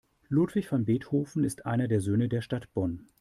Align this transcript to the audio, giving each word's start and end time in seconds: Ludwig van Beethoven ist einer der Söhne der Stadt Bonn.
Ludwig 0.29 0.67
van 0.71 0.83
Beethoven 0.85 1.43
ist 1.43 1.67
einer 1.67 1.87
der 1.87 2.01
Söhne 2.01 2.27
der 2.27 2.41
Stadt 2.41 2.73
Bonn. 2.73 3.05